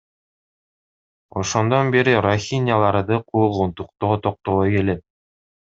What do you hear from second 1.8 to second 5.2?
бери рохиняларды куугунтуктоо токтобой келет.